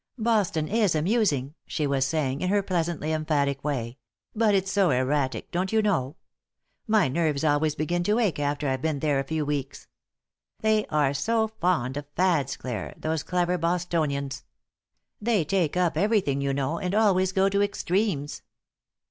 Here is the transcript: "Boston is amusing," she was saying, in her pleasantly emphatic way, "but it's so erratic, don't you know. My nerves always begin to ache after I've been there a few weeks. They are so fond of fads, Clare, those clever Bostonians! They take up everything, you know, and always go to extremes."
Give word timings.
"Boston 0.17 0.67
is 0.67 0.95
amusing," 0.95 1.53
she 1.67 1.85
was 1.85 2.07
saying, 2.07 2.41
in 2.41 2.49
her 2.49 2.63
pleasantly 2.63 3.11
emphatic 3.13 3.63
way, 3.63 3.99
"but 4.35 4.55
it's 4.55 4.71
so 4.71 4.89
erratic, 4.89 5.51
don't 5.51 5.71
you 5.71 5.79
know. 5.79 6.15
My 6.87 7.07
nerves 7.07 7.43
always 7.43 7.75
begin 7.75 8.03
to 8.05 8.17
ache 8.17 8.39
after 8.39 8.67
I've 8.67 8.81
been 8.81 8.97
there 8.97 9.19
a 9.19 9.23
few 9.23 9.45
weeks. 9.45 9.85
They 10.61 10.87
are 10.87 11.13
so 11.13 11.49
fond 11.49 11.97
of 11.97 12.07
fads, 12.15 12.57
Clare, 12.57 12.95
those 12.97 13.21
clever 13.21 13.59
Bostonians! 13.59 14.43
They 15.21 15.45
take 15.45 15.77
up 15.77 15.95
everything, 15.95 16.41
you 16.41 16.51
know, 16.51 16.79
and 16.79 16.95
always 16.95 17.31
go 17.31 17.47
to 17.49 17.61
extremes." 17.61 18.41